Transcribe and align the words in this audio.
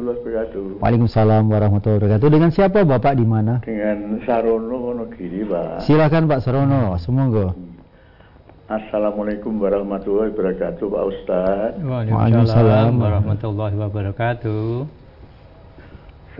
wabarakatuh. 0.00 0.80
Waalaikumsalam 0.80 1.44
warahmatullahi 1.52 1.98
wabarakatuh. 2.00 2.28
Dengan 2.32 2.50
siapa 2.54 2.78
Bapak 2.88 3.12
di 3.20 3.26
mana? 3.28 3.60
Dengan 3.60 4.22
Sarono 4.24 4.76
Wonogiri, 4.88 5.44
Pak. 5.44 5.84
Silakan 5.84 6.24
Pak 6.24 6.40
Sarono, 6.40 6.96
semoga. 6.96 7.52
Assalamualaikum 8.72 9.60
warahmatullahi 9.60 10.32
wabarakatuh, 10.32 10.84
Pak 10.88 11.04
Ustadz. 11.12 11.82
Waalaikumsalam 11.84 12.96
warahmatullahi 12.96 13.76
wabarakatuh. 13.76 14.88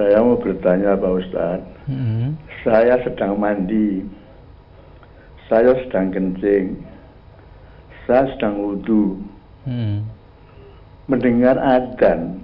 Saya 0.00 0.24
mau 0.24 0.40
bertanya, 0.40 0.96
Pak 0.96 1.12
Ustadz. 1.20 1.68
Hmm. 1.84 2.40
Saya 2.64 2.96
sedang 3.04 3.36
mandi. 3.36 4.06
Saya 5.52 5.76
sedang 5.84 6.08
kencing. 6.08 6.80
Saya 8.08 8.32
sedang 8.32 8.56
wudhu. 8.64 9.20
Hmm. 9.68 10.08
Mendengar 11.10 11.60
adzan. 11.60 12.40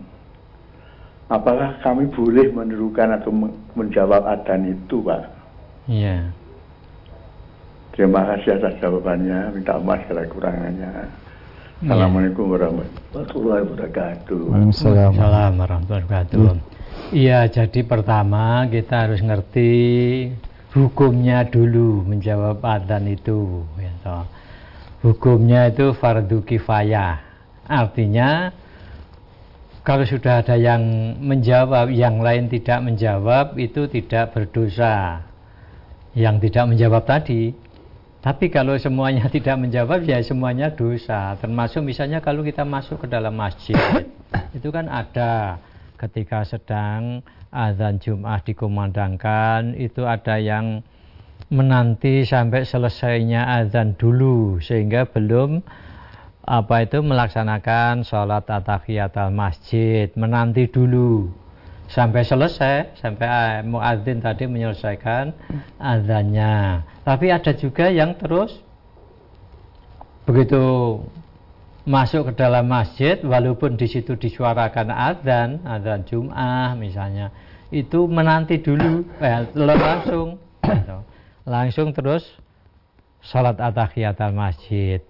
Apakah 1.29 1.77
kami 1.85 2.09
boleh 2.09 2.49
menirukan 2.57 3.21
atau 3.21 3.29
men- 3.29 3.53
menjawab 3.77 4.25
adzan 4.25 4.65
itu, 4.65 5.05
Pak? 5.05 5.23
Iya. 5.85 6.33
Terima 7.93 8.25
kasih 8.33 8.57
atas 8.57 8.81
jawabannya. 8.81 9.53
Minta 9.53 9.77
maaf 9.77 10.01
segala 10.09 10.25
kurangannya. 10.33 10.89
Assalamualaikum 11.85 12.57
warahmatullahi 12.57 13.63
wabarakatuh. 13.69 14.41
Waalaikumsalam. 14.51 15.13
Warahmatullahi 15.15 16.05
wabarakatuh. 16.09 16.45
Iya, 17.13 17.39
jadi 17.53 17.81
pertama 17.85 18.65
kita 18.73 19.07
harus 19.07 19.21
ngerti 19.21 19.73
hukumnya 20.73 21.45
dulu 21.45 22.09
menjawab 22.09 22.65
adzan 22.65 23.05
itu. 23.05 23.69
ya. 23.77 24.25
Hukumnya 25.05 25.69
itu 25.71 25.95
fardu 25.95 26.43
kifayah. 26.43 27.21
Artinya 27.69 28.51
kalau 29.83 30.05
sudah 30.05 30.45
ada 30.45 30.57
yang 30.59 30.83
menjawab, 31.21 31.91
yang 31.93 32.21
lain 32.23 32.51
tidak 32.51 32.83
menjawab, 32.85 33.57
itu 33.59 33.87
tidak 33.89 34.35
berdosa. 34.35 35.27
Yang 36.17 36.51
tidak 36.51 36.65
menjawab 36.75 37.03
tadi. 37.07 37.55
Tapi 38.19 38.51
kalau 38.51 38.75
semuanya 38.77 39.31
tidak 39.37 39.57
menjawab, 39.57 40.03
ya 40.05 40.19
semuanya 40.21 40.75
dosa. 40.75 41.39
Termasuk 41.39 41.87
misalnya 41.87 42.19
kalau 42.19 42.43
kita 42.43 42.67
masuk 42.67 43.05
ke 43.05 43.07
dalam 43.07 43.35
masjid, 43.35 43.79
itu 44.57 44.69
kan 44.69 44.91
ada 44.91 45.63
ketika 45.99 46.47
sedang 46.47 47.23
azan 47.51 47.99
Jumat 47.99 48.45
dikumandangkan, 48.45 49.75
itu 49.79 50.05
ada 50.05 50.37
yang 50.37 50.83
menanti 51.49 52.29
sampai 52.29 52.69
selesainya 52.69 53.49
azan 53.65 53.97
dulu 53.97 54.61
sehingga 54.61 55.09
belum 55.09 55.65
apa 56.49 56.89
itu 56.89 57.05
melaksanakan 57.05 58.09
sholat 58.09 58.49
atahiyatul 58.49 59.37
masjid 59.37 60.09
menanti 60.17 60.65
dulu. 60.65 61.29
Sampai 61.93 62.25
selesai 62.25 62.97
sampai 63.01 63.29
ah, 63.29 63.61
muadzin 63.65 64.25
tadi 64.25 64.49
menyelesaikan 64.49 65.37
azannya. 65.77 66.85
Tapi 67.05 67.27
ada 67.29 67.53
juga 67.53 67.93
yang 67.93 68.17
terus 68.17 68.65
begitu 70.25 70.61
masuk 71.89 72.33
ke 72.33 72.33
dalam 72.37 72.69
masjid 72.69 73.17
walaupun 73.25 73.81
di 73.81 73.89
situ 73.89 74.13
disuarakan 74.13 74.93
azan 74.93 75.65
azan 75.65 76.05
Jum'ah 76.05 76.77
misalnya 76.77 77.33
itu 77.73 78.05
menanti 78.05 78.61
dulu 78.61 79.09
eh, 79.25 79.49
langsung 79.57 80.37
gitu. 80.69 80.99
langsung 81.49 81.89
terus 81.97 82.29
sholat 83.25 83.57
atahiyatul 83.57 84.37
masjid 84.37 85.01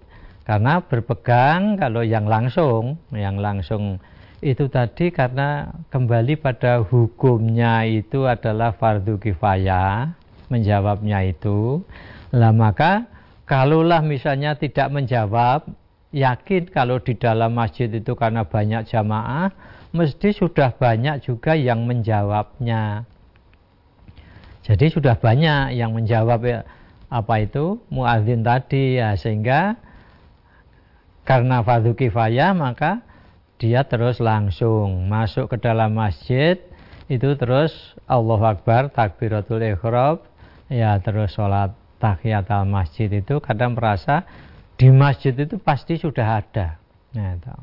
karena 0.49 0.81
berpegang 0.81 1.77
kalau 1.77 2.01
yang 2.01 2.25
langsung 2.25 2.97
yang 3.13 3.37
langsung 3.37 4.01
itu 4.41 4.65
tadi 4.65 5.13
karena 5.13 5.69
kembali 5.93 6.41
pada 6.41 6.81
hukumnya 6.81 7.85
itu 7.85 8.25
adalah 8.25 8.73
fardu 8.73 9.21
kifayah 9.21 10.17
menjawabnya 10.49 11.29
itu. 11.29 11.85
Lah 12.33 12.49
maka 12.49 13.05
kalaulah 13.45 14.01
misalnya 14.01 14.57
tidak 14.57 14.89
menjawab 14.89 15.69
yakin 16.09 16.65
kalau 16.73 16.97
di 16.97 17.13
dalam 17.13 17.53
masjid 17.53 17.85
itu 17.85 18.17
karena 18.17 18.41
banyak 18.41 18.89
jamaah 18.89 19.53
mesti 19.93 20.33
sudah 20.33 20.73
banyak 20.73 21.29
juga 21.29 21.53
yang 21.53 21.85
menjawabnya. 21.85 23.05
Jadi 24.65 24.85
sudah 24.89 25.13
banyak 25.13 25.77
yang 25.77 25.93
menjawab 25.93 26.41
ya, 26.41 26.65
apa 27.05 27.45
itu? 27.45 27.77
Muadzin 27.93 28.41
tadi 28.41 28.97
ya 28.97 29.13
sehingga 29.13 29.88
karena 31.29 31.61
fardu 31.61 31.93
kifayah 31.93 32.57
maka 32.57 33.05
dia 33.61 33.85
terus 33.85 34.17
langsung 34.17 35.05
masuk 35.05 35.53
ke 35.53 35.61
dalam 35.61 35.93
masjid. 35.93 36.57
Itu 37.05 37.37
terus 37.37 37.69
Allahu 38.09 38.49
Akbar 38.49 38.89
takbiratul 38.89 39.61
ihram. 39.61 40.25
Ya 40.73 40.97
terus 40.97 41.37
sholat 41.37 41.77
tahiyat 42.01 42.49
al 42.49 42.65
masjid 42.65 43.13
itu 43.13 43.37
kadang 43.45 43.77
merasa 43.77 44.25
di 44.73 44.89
masjid 44.89 45.37
itu 45.37 45.61
pasti 45.61 46.01
sudah 46.01 46.41
ada. 46.41 46.81
Itu. 47.13 47.53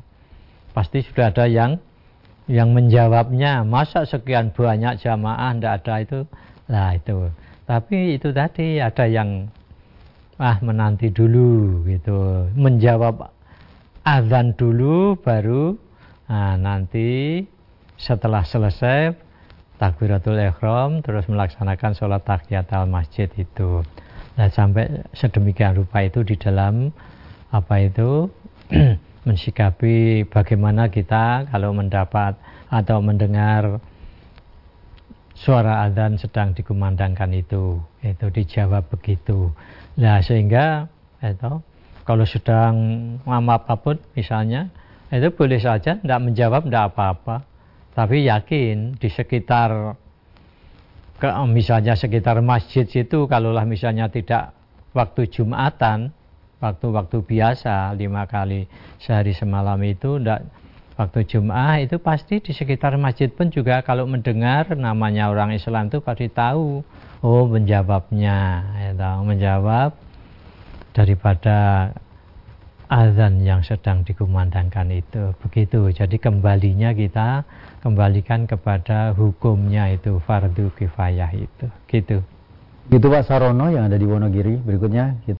pasti 0.71 1.01
sudah 1.01 1.33
ada 1.33 1.49
yang 1.49 1.81
yang 2.47 2.71
menjawabnya 2.71 3.65
masa 3.67 4.05
sekian 4.07 4.55
banyak 4.55 5.01
jamaah 5.03 5.51
tidak 5.55 5.73
ada 5.83 5.93
itu? 6.03 6.19
Lah 6.71 6.95
itu. 6.95 7.17
Tapi 7.67 8.15
itu 8.15 8.31
tadi 8.31 8.79
ada 8.79 9.03
yang 9.09 9.51
ah 10.39 10.55
menanti 10.63 11.11
dulu 11.11 11.83
gitu. 11.89 12.47
Menjawab 12.53 13.36
azan 14.07 14.55
dulu 14.55 15.19
baru 15.19 15.75
nah, 16.31 16.55
nanti 16.55 17.43
setelah 17.99 18.47
selesai 18.47 19.11
takbiratul 19.75 20.39
ihram 20.39 21.03
terus 21.03 21.27
melaksanakan 21.27 21.91
sholat 21.91 22.23
tahiyat 22.23 22.71
al 22.71 22.87
masjid 22.87 23.27
itu. 23.35 23.83
Nah 24.39 24.47
sampai 24.47 25.03
sedemikian 25.11 25.75
rupa 25.75 26.07
itu 26.07 26.23
di 26.23 26.39
dalam 26.39 26.95
apa 27.51 27.83
itu 27.83 28.31
mensikapi 29.27 30.23
bagaimana 30.31 30.87
kita 30.87 31.51
kalau 31.51 31.75
mendapat 31.75 32.39
atau 32.71 33.03
mendengar 33.03 33.83
suara 35.35 35.83
azan 35.83 36.15
sedang 36.15 36.55
dikumandangkan 36.55 37.35
itu 37.35 37.83
itu 38.07 38.25
dijawab 38.31 38.87
begitu. 38.87 39.51
Nah 39.99 40.23
sehingga 40.23 40.87
itu 41.19 41.59
kalau 42.07 42.23
sedang 42.23 42.75
ngam 43.27 43.47
apa 43.51 43.75
pun 43.75 43.99
misalnya 44.15 44.71
itu 45.11 45.27
boleh 45.35 45.59
saja 45.59 45.99
tidak 45.99 46.19
menjawab 46.23 46.63
tidak 46.71 46.95
apa-apa. 46.95 47.43
Tapi 47.91 48.23
yakin 48.29 48.95
di 48.95 49.09
sekitar 49.11 49.99
ke, 51.19 51.27
misalnya 51.51 51.99
sekitar 51.99 52.39
masjid 52.39 52.87
situ 52.87 53.27
kalaulah 53.27 53.67
misalnya 53.67 54.07
tidak 54.07 54.55
waktu 54.95 55.27
jumatan 55.27 56.15
waktu-waktu 56.63 57.21
biasa 57.21 57.93
lima 57.93 58.25
kali 58.25 58.65
sehari 58.97 59.33
semalam 59.33 59.77
itu 59.83 60.17
tidak 60.17 60.47
waktu 60.97 61.19
Jum'ah 61.29 61.77
itu 61.85 62.01
pasti 62.01 62.41
di 62.41 62.49
sekitar 62.55 62.97
masjid 62.97 63.29
pun 63.29 63.53
juga 63.53 63.85
kalau 63.85 64.09
mendengar 64.09 64.73
namanya 64.73 65.29
orang 65.29 65.53
Islam 65.53 65.93
itu 65.93 66.01
pasti 66.01 66.31
tahu. 66.31 66.81
Oh 67.25 67.49
menjawabnya 67.49 68.61
ya 68.77 68.91
tahu 68.93 69.19
menjawab 69.25 70.06
daripada 70.97 71.93
azan 72.87 73.43
yang 73.43 73.61
sedang 73.61 74.01
dikumandangkan 74.07 74.89
itu. 74.89 75.35
Begitu. 75.43 75.91
Jadi 75.91 76.17
kembalinya 76.17 76.95
kita 76.95 77.43
kembalikan 77.83 78.47
kepada 78.47 79.13
hukumnya 79.13 79.91
itu 79.91 80.17
fardu 80.23 80.71
kifayah 80.73 81.29
itu. 81.35 81.67
Gitu. 81.85 82.23
Gitu 82.87 83.03
Pak 83.11 83.27
Sarono 83.27 83.67
yang 83.67 83.91
ada 83.91 83.99
di 83.99 84.07
Wonogiri. 84.07 84.63
Berikutnya 84.63 85.19
kita 85.27 85.35